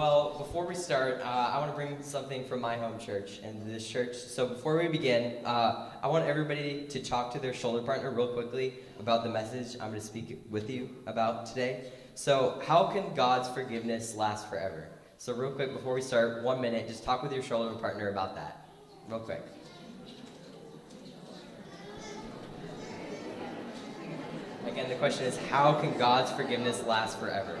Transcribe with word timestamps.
well, 0.00 0.38
before 0.38 0.66
we 0.66 0.74
start, 0.74 1.20
uh, 1.20 1.52
I 1.52 1.58
want 1.58 1.70
to 1.72 1.76
bring 1.76 2.02
something 2.02 2.46
from 2.46 2.62
my 2.62 2.74
home 2.74 2.98
church 2.98 3.38
and 3.44 3.66
this 3.66 3.86
church. 3.86 4.16
So 4.16 4.46
before 4.46 4.78
we 4.78 4.88
begin, 4.88 5.44
uh, 5.44 5.90
I 6.02 6.08
want 6.08 6.24
everybody 6.24 6.86
to 6.88 7.02
talk 7.02 7.30
to 7.34 7.38
their 7.38 7.52
shoulder 7.52 7.82
partner 7.82 8.10
real 8.10 8.28
quickly 8.28 8.76
about 8.98 9.24
the 9.24 9.28
message 9.28 9.74
I'm 9.74 9.90
going 9.90 10.00
to 10.00 10.06
speak 10.06 10.40
with 10.48 10.70
you 10.70 10.88
about 11.06 11.44
today. 11.44 11.92
So, 12.14 12.62
how 12.66 12.84
can 12.84 13.14
God's 13.14 13.50
forgiveness 13.50 14.14
last 14.14 14.48
forever? 14.48 14.88
So, 15.18 15.34
real 15.34 15.50
quick, 15.50 15.74
before 15.74 15.92
we 15.92 16.00
start, 16.00 16.42
one 16.42 16.62
minute, 16.62 16.88
just 16.88 17.04
talk 17.04 17.22
with 17.22 17.32
your 17.32 17.42
shoulder 17.42 17.74
partner 17.76 18.08
about 18.08 18.34
that. 18.36 18.70
Real 19.06 19.20
quick. 19.20 19.42
Again, 24.66 24.88
the 24.88 24.94
question 24.94 25.26
is 25.26 25.36
how 25.50 25.74
can 25.74 25.96
God's 25.98 26.32
forgiveness 26.32 26.82
last 26.86 27.20
forever? 27.20 27.58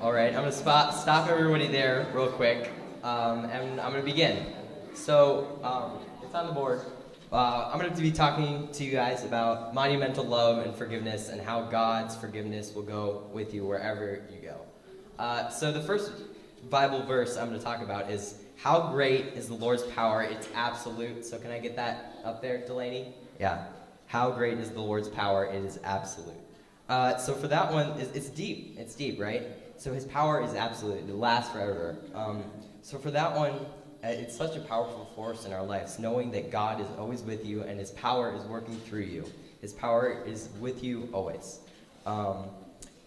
All 0.00 0.12
right, 0.12 0.28
I'm 0.28 0.42
gonna 0.42 0.52
spot, 0.52 0.94
stop 0.94 1.28
everybody 1.28 1.66
there 1.66 2.06
real 2.14 2.28
quick, 2.28 2.70
um, 3.02 3.46
and 3.46 3.80
I'm 3.80 3.90
gonna 3.90 4.04
begin. 4.04 4.46
So 4.94 5.58
um, 5.64 5.98
it's 6.22 6.36
on 6.36 6.46
the 6.46 6.52
board. 6.52 6.82
Uh, 7.32 7.68
I'm 7.72 7.80
gonna 7.80 8.00
be 8.00 8.12
talking 8.12 8.68
to 8.74 8.84
you 8.84 8.92
guys 8.92 9.24
about 9.24 9.74
monumental 9.74 10.22
love 10.22 10.64
and 10.64 10.72
forgiveness, 10.72 11.30
and 11.30 11.40
how 11.40 11.62
God's 11.62 12.14
forgiveness 12.14 12.72
will 12.76 12.84
go 12.84 13.24
with 13.32 13.52
you 13.52 13.66
wherever 13.66 14.22
you 14.30 14.38
go. 14.40 14.60
Uh, 15.18 15.48
so 15.48 15.72
the 15.72 15.82
first 15.82 16.12
Bible 16.70 17.02
verse 17.02 17.36
I'm 17.36 17.48
gonna 17.48 17.58
talk 17.58 17.82
about 17.82 18.08
is 18.08 18.36
how 18.54 18.92
great 18.92 19.26
is 19.34 19.48
the 19.48 19.54
Lord's 19.54 19.82
power? 19.82 20.22
It's 20.22 20.48
absolute. 20.54 21.26
So 21.26 21.38
can 21.38 21.50
I 21.50 21.58
get 21.58 21.74
that 21.74 22.20
up 22.24 22.40
there, 22.40 22.64
Delaney? 22.64 23.14
Yeah. 23.40 23.64
How 24.06 24.30
great 24.30 24.58
is 24.58 24.70
the 24.70 24.80
Lord's 24.80 25.08
power? 25.08 25.46
It 25.46 25.64
is 25.64 25.80
absolute. 25.82 26.38
Uh, 26.88 27.16
so 27.16 27.34
for 27.34 27.48
that 27.48 27.72
one, 27.72 27.98
it's, 27.98 28.12
it's 28.12 28.28
deep. 28.28 28.76
It's 28.78 28.94
deep, 28.94 29.20
right? 29.20 29.42
So 29.78 29.94
his 29.94 30.04
power 30.04 30.42
is 30.42 30.54
absolute. 30.54 31.08
It 31.08 31.14
lasts 31.14 31.52
forever. 31.52 31.96
Um, 32.12 32.42
so 32.82 32.98
for 32.98 33.12
that 33.12 33.34
one, 33.34 33.52
uh, 34.02 34.08
it's 34.08 34.36
such 34.36 34.56
a 34.56 34.60
powerful 34.60 35.08
force 35.14 35.44
in 35.44 35.52
our 35.52 35.64
lives, 35.64 36.00
knowing 36.00 36.32
that 36.32 36.50
God 36.50 36.80
is 36.80 36.88
always 36.98 37.22
with 37.22 37.46
you 37.46 37.62
and 37.62 37.78
his 37.78 37.92
power 37.92 38.34
is 38.34 38.42
working 38.44 38.76
through 38.80 39.02
you. 39.02 39.24
His 39.60 39.72
power 39.72 40.24
is 40.26 40.48
with 40.60 40.82
you 40.82 41.08
always. 41.12 41.60
Um, 42.06 42.46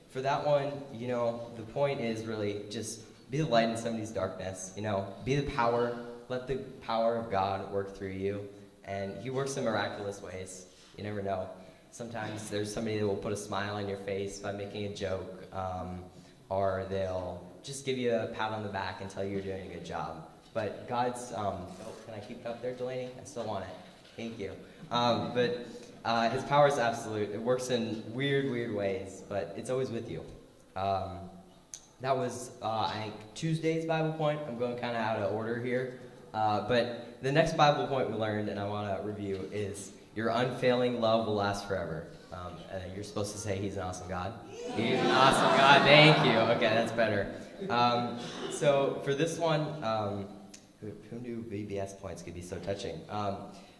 for 0.10 0.22
that 0.22 0.46
one, 0.46 0.72
you 0.94 1.10
know, 1.10 1.52
the 1.58 1.64
point 1.64 2.00
is 2.00 2.26
really 2.26 2.62
just 2.70 3.02
be 3.30 3.40
the 3.40 3.46
light 3.46 3.70
in 3.70 3.76
somebody's 3.76 4.12
darkness. 4.12 4.72
You 4.76 4.84
know, 4.84 5.14
be 5.26 5.36
the 5.36 5.52
power. 5.52 5.98
Let 6.30 6.48
the 6.48 6.58
power 6.82 7.18
of 7.18 7.30
God 7.30 7.70
work 7.74 7.98
through 7.98 8.12
you. 8.12 8.48
And 8.86 9.22
he 9.22 9.30
works 9.30 9.58
in 9.58 9.66
miraculous 9.66 10.22
ways. 10.22 10.68
You 10.98 11.04
never 11.04 11.22
know. 11.22 11.50
Sometimes 11.92 12.50
there's 12.50 12.74
somebody 12.74 13.00
that 13.00 13.08
will 13.08 13.18
put 13.18 13.34
a 13.34 13.38
smile 13.38 13.76
on 13.76 13.90
your 13.90 13.98
face 14.00 14.40
by 14.40 14.54
making 14.54 14.86
a 14.86 14.96
joke. 14.96 15.44
Um, 15.54 16.04
or 16.52 16.86
they'll 16.90 17.42
just 17.64 17.86
give 17.86 17.98
you 17.98 18.14
a 18.14 18.28
pat 18.28 18.52
on 18.52 18.62
the 18.62 18.70
back 18.70 19.00
and 19.00 19.10
tell 19.10 19.24
you 19.24 19.32
you're 19.32 19.42
doing 19.42 19.72
a 19.72 19.74
good 19.74 19.86
job. 19.86 20.28
But 20.54 20.88
God's, 20.90 21.32
um, 21.32 21.56
oh, 21.86 21.94
can 22.06 22.14
I 22.14 22.20
keep 22.20 22.42
it 22.42 22.46
up 22.46 22.62
there, 22.62 22.74
Delaney? 22.74 23.10
I 23.20 23.24
still 23.24 23.46
want 23.46 23.64
it. 23.64 23.72
Thank 24.18 24.38
you. 24.38 24.52
Um, 24.92 25.32
but 25.34 25.66
uh, 26.04 26.30
His 26.30 26.44
power 26.44 26.68
is 26.68 26.78
absolute. 26.78 27.30
It 27.32 27.42
works 27.42 27.70
in 27.70 28.04
weird, 28.14 28.52
weird 28.52 28.76
ways, 28.76 29.24
but 29.30 29.54
it's 29.56 29.70
always 29.70 29.90
with 29.92 30.12
you. 30.12 30.26
Um, 30.76 31.20
that 32.02 32.18
was, 32.18 32.52
uh, 32.62 32.92
I 32.94 33.00
think, 33.02 33.14
Tuesday's 33.34 33.86
Bible 33.86 34.12
point. 34.12 34.42
I'm 34.46 34.58
going 34.58 34.78
kind 34.78 34.98
of 34.98 35.02
out 35.02 35.20
of 35.20 35.34
order 35.34 35.58
here. 35.64 36.02
Uh, 36.34 36.68
but 36.68 37.22
the 37.22 37.32
next 37.32 37.56
Bible 37.56 37.88
point 37.88 38.12
we 38.12 38.18
learned, 38.18 38.50
and 38.50 38.60
I 38.60 38.68
want 38.68 38.98
to 38.98 39.08
review, 39.08 39.50
is 39.54 39.94
your 40.16 40.30
unfailing 40.30 41.00
love 41.00 41.28
will 41.28 41.36
last 41.36 41.68
forever. 41.68 42.08
Um, 42.34 42.54
you're 42.96 43.04
supposed 43.04 43.32
to 43.34 43.38
say 43.38 43.58
He's 43.58 43.78
an 43.78 43.84
awesome 43.84 44.08
God. 44.08 44.34
He's 44.76 45.00
an 45.00 45.12
awesome 45.12 45.58
God. 45.58 45.82
Thank 45.84 46.26
you. 46.26 46.40
Okay, 46.56 46.74
that's 46.74 46.92
better. 46.92 47.34
Um, 47.70 48.20
so 48.52 49.02
for 49.04 49.14
this 49.14 49.38
one, 49.38 49.62
um, 49.84 50.26
who, 50.80 50.92
who, 51.10 51.20
knew 51.20 51.46
VBS 51.50 52.00
points 52.00 52.22
could 52.24 52.34
be 52.34 52.42
so 52.42 52.58
touching? 52.58 53.00
Um, 53.10 53.38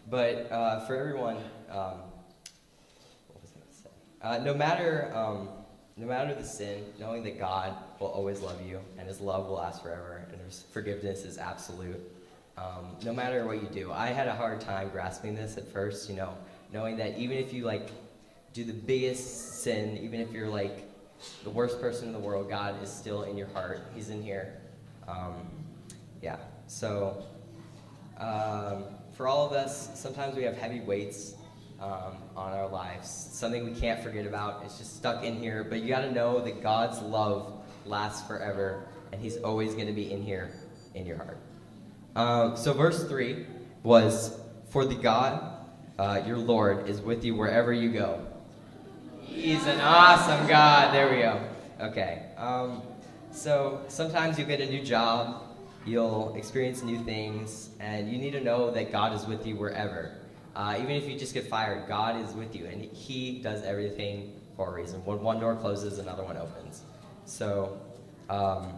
but 0.08 0.50
uh, 0.52 0.80
for 0.86 0.96
everyone, 0.96 1.36
um, 1.70 1.98
what 3.28 3.42
was 3.42 3.50
I 3.50 3.58
going 3.58 3.68
to 3.68 3.74
say? 3.74 3.90
Uh, 4.22 4.38
no 4.38 4.54
matter 4.54 5.10
um, 5.14 5.48
no 5.96 6.06
matter 6.06 6.34
the 6.34 6.44
sin, 6.44 6.84
knowing 6.98 7.22
that 7.24 7.38
God 7.38 7.74
will 8.00 8.08
always 8.08 8.40
love 8.40 8.60
you 8.66 8.80
and 8.98 9.06
His 9.06 9.20
love 9.20 9.46
will 9.46 9.56
last 9.56 9.82
forever 9.82 10.26
and 10.32 10.40
His 10.42 10.64
forgiveness 10.72 11.24
is 11.24 11.38
absolute. 11.38 12.00
Um, 12.56 12.96
no 13.04 13.12
matter 13.12 13.46
what 13.46 13.62
you 13.62 13.68
do, 13.68 13.92
I 13.92 14.08
had 14.08 14.28
a 14.28 14.34
hard 14.34 14.60
time 14.60 14.90
grasping 14.90 15.34
this 15.34 15.56
at 15.56 15.66
first. 15.72 16.08
You 16.08 16.16
know, 16.16 16.36
knowing 16.72 16.96
that 16.98 17.18
even 17.18 17.38
if 17.38 17.52
you 17.52 17.64
like 17.64 17.90
do 18.52 18.64
the 18.64 18.72
biggest 18.72 19.62
sin, 19.62 19.98
even 19.98 20.20
if 20.20 20.30
you're 20.32 20.48
like 20.48 20.88
the 21.44 21.50
worst 21.50 21.80
person 21.80 22.08
in 22.08 22.12
the 22.12 22.18
world, 22.18 22.48
God 22.48 22.82
is 22.82 22.90
still 22.90 23.22
in 23.22 23.36
your 23.36 23.48
heart. 23.48 23.80
He's 23.94 24.10
in 24.10 24.22
here. 24.22 24.60
Um, 25.08 25.34
yeah. 26.20 26.36
So 26.66 27.24
um, 28.18 28.84
for 29.12 29.26
all 29.28 29.46
of 29.46 29.52
us, 29.52 29.98
sometimes 29.98 30.36
we 30.36 30.42
have 30.44 30.56
heavy 30.56 30.80
weights 30.80 31.34
um, 31.80 32.16
on 32.36 32.52
our 32.52 32.68
lives, 32.68 33.08
something 33.08 33.64
we 33.64 33.78
can't 33.78 34.02
forget 34.02 34.26
about. 34.26 34.62
It's 34.64 34.78
just 34.78 34.96
stuck 34.96 35.24
in 35.24 35.36
here. 35.36 35.64
But 35.64 35.80
you 35.80 35.88
got 35.88 36.02
to 36.02 36.12
know 36.12 36.40
that 36.40 36.62
God's 36.62 37.00
love 37.00 37.64
lasts 37.84 38.26
forever, 38.26 38.84
and 39.10 39.20
He's 39.20 39.38
always 39.38 39.74
going 39.74 39.88
to 39.88 39.92
be 39.92 40.12
in 40.12 40.22
here 40.22 40.52
in 40.94 41.06
your 41.06 41.16
heart. 41.16 41.38
Um, 42.14 42.56
so 42.56 42.72
verse 42.72 43.04
three 43.08 43.46
was, 43.82 44.38
"For 44.68 44.84
the 44.84 44.94
God, 44.94 45.42
uh, 45.98 46.22
your 46.26 46.38
Lord, 46.38 46.88
is 46.88 47.00
with 47.00 47.24
you 47.24 47.34
wherever 47.34 47.72
you 47.72 47.90
go." 47.90 48.20
He's 49.20 49.66
an 49.66 49.80
awesome 49.80 50.46
God. 50.46 50.92
There 50.92 51.10
we 51.10 51.22
go. 51.22 51.40
Okay. 51.80 52.26
Um, 52.36 52.82
so 53.30 53.80
sometimes 53.88 54.38
you 54.38 54.44
get 54.44 54.60
a 54.60 54.66
new 54.66 54.82
job, 54.82 55.42
you'll 55.86 56.34
experience 56.36 56.82
new 56.82 56.98
things, 57.02 57.70
and 57.80 58.10
you 58.10 58.18
need 58.18 58.32
to 58.32 58.40
know 58.40 58.70
that 58.70 58.92
God 58.92 59.14
is 59.14 59.26
with 59.26 59.46
you 59.46 59.56
wherever. 59.56 60.12
Uh, 60.54 60.76
even 60.76 60.90
if 60.90 61.08
you 61.08 61.18
just 61.18 61.32
get 61.32 61.46
fired, 61.46 61.88
God 61.88 62.20
is 62.22 62.34
with 62.34 62.54
you, 62.54 62.66
and 62.66 62.82
He 62.82 63.40
does 63.40 63.62
everything 63.62 64.38
for 64.54 64.68
a 64.68 64.74
reason. 64.74 65.02
When 65.06 65.22
one 65.22 65.40
door 65.40 65.56
closes, 65.56 65.98
another 65.98 66.22
one 66.22 66.36
opens. 66.36 66.82
So, 67.24 67.80
um, 68.28 68.68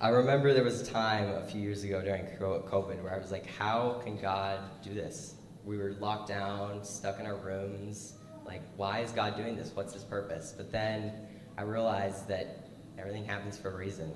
I 0.00 0.08
remember 0.10 0.54
there 0.54 0.64
was 0.64 0.80
a 0.80 0.86
time 0.86 1.28
a 1.30 1.44
few 1.44 1.60
years 1.60 1.82
ago 1.82 2.00
during 2.00 2.24
COVID 2.26 3.02
where 3.02 3.14
I 3.14 3.18
was 3.18 3.32
like, 3.32 3.46
how 3.46 4.00
can 4.04 4.16
God 4.16 4.60
do 4.82 4.94
this? 4.94 5.34
We 5.64 5.76
were 5.76 5.94
locked 5.98 6.28
down, 6.28 6.84
stuck 6.84 7.18
in 7.18 7.26
our 7.26 7.36
rooms 7.36 8.14
like, 8.48 8.62
why 8.76 9.00
is 9.00 9.12
God 9.12 9.36
doing 9.36 9.56
this? 9.56 9.72
What's 9.74 9.92
his 9.92 10.02
purpose? 10.02 10.54
But 10.56 10.72
then 10.72 11.12
I 11.58 11.62
realized 11.62 12.26
that 12.28 12.70
everything 12.98 13.24
happens 13.24 13.58
for 13.58 13.70
a 13.70 13.76
reason. 13.76 14.12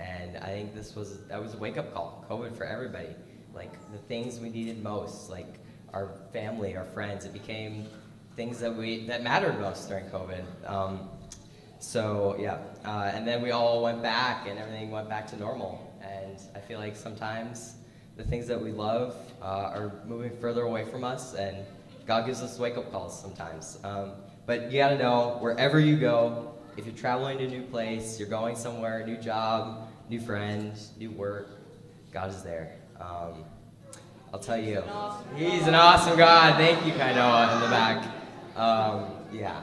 And 0.00 0.38
I 0.38 0.46
think 0.46 0.74
this 0.74 0.94
was 0.96 1.24
that 1.26 1.40
was 1.40 1.54
a 1.54 1.58
wake 1.58 1.76
up 1.76 1.92
call, 1.92 2.24
COVID 2.28 2.56
for 2.56 2.64
everybody. 2.64 3.14
Like 3.54 3.72
the 3.92 3.98
things 3.98 4.40
we 4.40 4.48
needed 4.48 4.82
most, 4.82 5.28
like 5.28 5.58
our 5.92 6.10
family, 6.32 6.76
our 6.76 6.86
friends, 6.86 7.24
it 7.26 7.32
became 7.32 7.86
things 8.34 8.58
that 8.60 8.74
we 8.74 9.06
that 9.06 9.22
mattered 9.22 9.60
most 9.60 9.88
during 9.88 10.06
COVID. 10.06 10.44
Um, 10.70 11.08
so 11.78 12.36
yeah, 12.38 12.58
uh, 12.84 13.10
and 13.14 13.26
then 13.26 13.42
we 13.42 13.50
all 13.50 13.82
went 13.82 14.02
back, 14.02 14.46
and 14.48 14.58
everything 14.58 14.90
went 14.90 15.08
back 15.08 15.26
to 15.28 15.36
normal. 15.36 15.82
And 16.02 16.38
I 16.54 16.60
feel 16.60 16.78
like 16.78 16.96
sometimes 16.96 17.74
the 18.16 18.24
things 18.24 18.46
that 18.46 18.60
we 18.60 18.72
love 18.72 19.16
uh, 19.42 19.72
are 19.74 19.92
moving 20.06 20.36
further 20.38 20.62
away 20.62 20.84
from 20.84 21.04
us, 21.04 21.34
and 21.34 21.56
God 22.06 22.26
gives 22.26 22.42
us 22.42 22.58
wake 22.58 22.76
up 22.76 22.90
calls 22.90 23.20
sometimes. 23.20 23.78
Um, 23.84 24.12
but 24.46 24.70
you 24.70 24.78
got 24.78 24.90
to 24.90 24.98
know 24.98 25.38
wherever 25.40 25.80
you 25.80 25.96
go, 25.96 26.54
if 26.76 26.86
you're 26.86 26.94
traveling 26.94 27.38
to 27.38 27.44
a 27.44 27.48
new 27.48 27.62
place, 27.62 28.18
you're 28.18 28.28
going 28.28 28.56
somewhere, 28.56 29.04
new 29.06 29.16
job, 29.16 29.88
new 30.08 30.20
friends, 30.20 30.92
new 30.98 31.10
work, 31.10 31.50
God 32.12 32.30
is 32.30 32.42
there. 32.42 32.76
Um, 33.00 33.44
I'll 34.32 34.40
tell 34.40 34.58
you, 34.58 34.82
He's 35.36 35.66
an 35.66 35.74
awesome 35.74 36.16
God. 36.16 36.56
Thank 36.56 36.84
you, 36.86 36.92
Kainoa, 36.92 37.54
in 37.54 37.60
the 37.60 37.68
back. 37.68 38.14
Um, 38.56 39.06
yeah, 39.32 39.62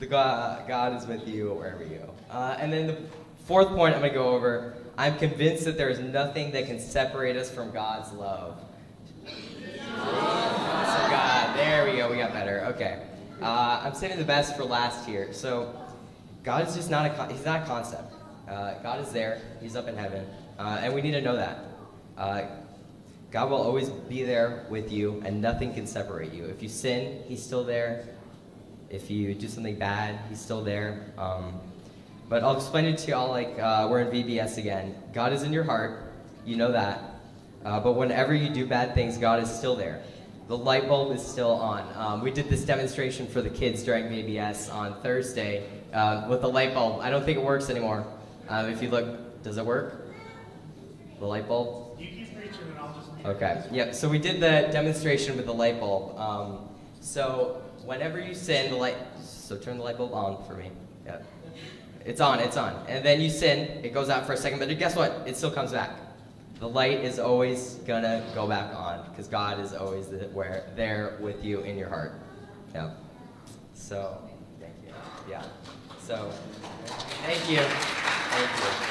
the 0.00 0.06
God, 0.06 0.66
God 0.66 1.00
is 1.00 1.06
with 1.06 1.28
you 1.28 1.52
wherever 1.54 1.84
you 1.84 1.98
go. 1.98 2.14
Uh, 2.30 2.56
and 2.58 2.72
then 2.72 2.88
the 2.88 2.98
fourth 3.46 3.68
point 3.68 3.94
I'm 3.94 4.00
going 4.00 4.12
to 4.12 4.18
go 4.18 4.30
over 4.30 4.74
I'm 5.00 5.16
convinced 5.16 5.64
that 5.64 5.78
there 5.78 5.88
is 5.88 5.98
nothing 5.98 6.50
that 6.52 6.66
can 6.66 6.78
separate 6.78 7.34
us 7.34 7.50
from 7.50 7.70
God's 7.70 8.12
love. 8.12 8.60
God. 9.96 11.56
There 11.56 11.90
we 11.90 11.96
go. 11.96 12.10
We 12.10 12.18
got 12.18 12.34
better. 12.34 12.66
Okay. 12.74 13.02
Uh, 13.40 13.80
I'm 13.82 13.94
saving 13.94 14.18
the 14.18 14.26
best 14.26 14.58
for 14.58 14.64
last 14.64 15.06
here. 15.06 15.32
So, 15.32 15.74
God 16.44 16.68
is 16.68 16.74
just 16.74 16.90
not 16.90 17.06
a 17.06 17.14
con- 17.14 17.30
he's 17.30 17.46
not 17.46 17.62
a 17.62 17.64
concept. 17.64 18.12
Uh, 18.46 18.74
God 18.82 19.00
is 19.00 19.10
there. 19.10 19.40
He's 19.62 19.74
up 19.74 19.88
in 19.88 19.96
heaven, 19.96 20.26
uh, 20.58 20.80
and 20.82 20.92
we 20.94 21.00
need 21.00 21.12
to 21.12 21.22
know 21.22 21.36
that. 21.36 21.64
Uh, 22.18 22.42
God 23.30 23.48
will 23.48 23.62
always 23.62 23.88
be 23.88 24.22
there 24.22 24.66
with 24.68 24.92
you, 24.92 25.22
and 25.24 25.40
nothing 25.40 25.72
can 25.72 25.86
separate 25.86 26.34
you. 26.34 26.44
If 26.44 26.62
you 26.62 26.68
sin, 26.68 27.22
He's 27.26 27.42
still 27.42 27.64
there. 27.64 28.04
If 28.90 29.08
you 29.08 29.34
do 29.34 29.46
something 29.46 29.78
bad, 29.78 30.18
He's 30.28 30.40
still 30.40 30.64
there. 30.64 31.12
Um, 31.16 31.60
but 32.28 32.42
I'll 32.42 32.56
explain 32.56 32.86
it 32.86 32.98
to 32.98 33.10
y'all 33.10 33.28
like 33.28 33.56
uh, 33.58 33.86
we're 33.88 34.00
in 34.00 34.08
VBS 34.08 34.58
again. 34.58 34.94
God 35.12 35.32
is 35.32 35.44
in 35.44 35.52
your 35.52 35.64
heart, 35.64 36.12
you 36.44 36.56
know 36.56 36.72
that. 36.72 37.00
Uh, 37.64 37.78
but 37.78 37.92
whenever 37.92 38.34
you 38.34 38.48
do 38.48 38.66
bad 38.66 38.94
things, 38.94 39.16
God 39.16 39.42
is 39.42 39.50
still 39.50 39.76
there. 39.76 40.02
The 40.48 40.56
light 40.56 40.88
bulb 40.88 41.14
is 41.14 41.24
still 41.24 41.52
on. 41.52 41.86
Um, 41.94 42.22
we 42.22 42.32
did 42.32 42.48
this 42.48 42.64
demonstration 42.64 43.28
for 43.28 43.42
the 43.42 43.50
kids 43.50 43.84
during 43.84 44.06
VBS 44.06 44.74
on 44.74 45.00
Thursday 45.02 45.68
uh, 45.92 46.26
with 46.28 46.40
the 46.40 46.48
light 46.48 46.74
bulb. 46.74 47.00
I 47.00 47.10
don't 47.10 47.24
think 47.24 47.38
it 47.38 47.44
works 47.44 47.70
anymore. 47.70 48.04
Uh, 48.48 48.66
if 48.68 48.82
you 48.82 48.88
look, 48.88 49.42
does 49.44 49.58
it 49.58 49.64
work? 49.64 50.08
The 51.20 51.26
light 51.26 51.46
bulb? 51.46 52.00
You 52.00 52.06
keep 52.08 52.34
preaching 52.34 52.66
and 52.68 52.78
I'll 52.80 52.94
just. 52.94 53.24
Okay. 53.24 53.62
Yep. 53.70 53.94
So 53.94 54.08
we 54.08 54.18
did 54.18 54.40
the 54.40 54.68
demonstration 54.72 55.36
with 55.36 55.46
the 55.46 55.54
light 55.54 55.78
bulb. 55.78 56.18
Um, 56.18 56.68
so 57.00 57.62
whenever 57.84 58.20
you 58.20 58.34
sin, 58.34 58.70
the 58.70 58.76
light. 58.76 58.96
So 59.22 59.56
turn 59.56 59.78
the 59.78 59.84
light 59.84 59.98
bulb 59.98 60.12
on 60.12 60.44
for 60.44 60.54
me. 60.54 60.70
Yep. 61.06 61.24
It's 62.04 62.20
on. 62.20 62.38
It's 62.38 62.56
on. 62.56 62.84
And 62.88 63.04
then 63.04 63.20
you 63.20 63.30
sin. 63.30 63.84
It 63.84 63.92
goes 63.92 64.08
out 64.08 64.26
for 64.26 64.32
a 64.32 64.36
second, 64.36 64.58
but 64.58 64.78
guess 64.78 64.96
what? 64.96 65.22
It 65.26 65.36
still 65.36 65.50
comes 65.50 65.72
back. 65.72 65.90
The 66.60 66.68
light 66.68 67.00
is 67.00 67.18
always 67.18 67.74
gonna 67.86 68.22
go 68.34 68.46
back 68.46 68.74
on 68.74 69.08
because 69.08 69.28
God 69.28 69.60
is 69.60 69.72
always 69.72 70.06
where 70.32 70.70
there 70.76 71.16
with 71.20 71.42
you 71.42 71.60
in 71.60 71.78
your 71.78 71.88
heart. 71.88 72.12
Yeah. 72.74 72.90
So 73.72 74.18
thank 74.60 74.74
you. 74.84 74.92
Yeah. 75.28 75.42
So 76.02 76.30
thank 77.24 77.50
you. 77.50 77.60
Thank 77.60 78.50
you. 78.58 78.90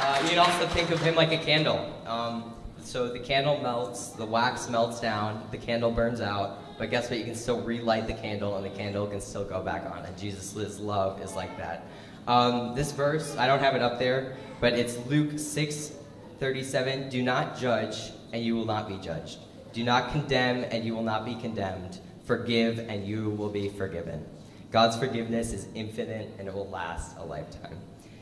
Uh, 0.00 0.20
you 0.22 0.28
can 0.30 0.38
also 0.38 0.66
think 0.68 0.90
of 0.90 1.00
him 1.00 1.14
like 1.14 1.32
a 1.32 1.38
candle. 1.38 1.92
Um, 2.06 2.54
so 2.88 3.06
the 3.06 3.18
candle 3.18 3.60
melts, 3.60 4.08
the 4.08 4.24
wax 4.24 4.70
melts 4.70 4.98
down, 4.98 5.46
the 5.50 5.58
candle 5.58 5.90
burns 5.90 6.22
out, 6.22 6.78
but 6.78 6.90
guess 6.90 7.10
what? 7.10 7.18
You 7.18 7.24
can 7.26 7.34
still 7.34 7.60
relight 7.60 8.06
the 8.06 8.14
candle, 8.14 8.56
and 8.56 8.64
the 8.64 8.70
candle 8.70 9.06
can 9.06 9.20
still 9.20 9.44
go 9.44 9.60
back 9.62 9.84
on. 9.84 10.06
And 10.06 10.16
Jesus' 10.16 10.80
love 10.80 11.20
is 11.20 11.34
like 11.34 11.54
that. 11.58 11.84
Um, 12.26 12.74
this 12.74 12.92
verse, 12.92 13.36
I 13.36 13.46
don't 13.46 13.58
have 13.58 13.74
it 13.74 13.82
up 13.82 13.98
there, 13.98 14.36
but 14.58 14.72
it's 14.72 14.96
Luke 15.06 15.38
6 15.38 15.92
37. 16.40 17.10
Do 17.10 17.22
not 17.22 17.58
judge, 17.58 18.12
and 18.32 18.42
you 18.42 18.54
will 18.54 18.64
not 18.64 18.88
be 18.88 18.96
judged. 18.96 19.40
Do 19.74 19.84
not 19.84 20.10
condemn, 20.12 20.64
and 20.70 20.82
you 20.82 20.94
will 20.94 21.02
not 21.02 21.26
be 21.26 21.34
condemned. 21.34 22.00
Forgive, 22.24 22.78
and 22.88 23.06
you 23.06 23.30
will 23.30 23.50
be 23.50 23.68
forgiven. 23.68 24.24
God's 24.70 24.96
forgiveness 24.96 25.52
is 25.52 25.66
infinite, 25.74 26.30
and 26.38 26.48
it 26.48 26.54
will 26.54 26.70
last 26.70 27.18
a 27.18 27.24
lifetime. 27.24 27.76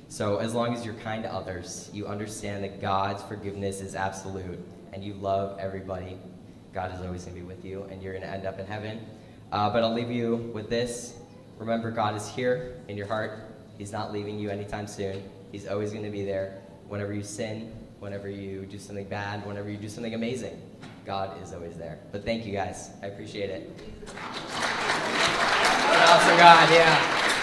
So, 0.09 0.39
as 0.39 0.55
long 0.55 0.73
as 0.73 0.85
you're 0.85 0.95
kind 0.95 1.23
to 1.25 1.33
others, 1.33 1.91
you 1.93 2.07
understand 2.07 2.63
that 2.65 2.81
God's 2.81 3.23
forgiveness 3.25 3.81
is 3.81 3.95
absolute, 3.95 4.59
and 4.93 5.03
you 5.03 5.15
love 5.15 5.59
everybody, 5.59 6.17
God 6.73 6.95
is 6.95 7.01
always 7.01 7.25
going 7.25 7.37
to 7.37 7.41
be 7.41 7.47
with 7.47 7.65
you, 7.65 7.83
and 7.91 8.03
you're 8.03 8.13
going 8.13 8.23
to 8.23 8.31
end 8.31 8.47
up 8.47 8.59
in 8.59 8.67
heaven. 8.67 9.05
Uh, 9.51 9.71
but 9.71 9.83
I'll 9.83 9.93
leave 9.93 10.11
you 10.11 10.37
with 10.55 10.71
this. 10.71 11.15
Remember, 11.59 11.91
God 11.91 12.15
is 12.15 12.29
here 12.29 12.77
in 12.89 12.97
your 12.97 13.07
heart. 13.07 13.41
He's 13.79 13.93
not 13.93 14.13
leaving 14.13 14.39
you 14.39 14.51
anytime 14.51 14.87
soon. 14.87 15.23
He's 15.53 15.67
always 15.67 15.91
going 15.91 16.05
to 16.05 16.11
be 16.11 16.25
there. 16.25 16.63
Whenever 16.89 17.13
you 17.13 17.23
sin, 17.23 17.73
whenever 17.99 18.29
you 18.29 18.67
do 18.67 18.79
something 18.79 19.09
bad, 19.09 19.45
whenever 19.47 19.71
you 19.71 19.77
do 19.77 19.89
something 19.89 20.15
amazing, 20.15 20.61
God 21.05 21.43
is 21.43 21.53
always 21.53 21.77
there. 21.77 21.99
But 22.13 22.25
thank 22.25 22.47
you 22.47 22.53
guys. 22.53 22.91
I 23.03 23.07
appreciate 23.07 23.51
it. 23.51 23.71
Awesome 25.99 26.37
God, 26.37 26.71
yeah. 26.71 27.36